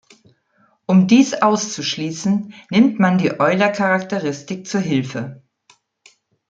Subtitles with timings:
[0.87, 5.43] Um dies auszuschließen, nimmt man die Euler-Charakteristik zu Hilfe.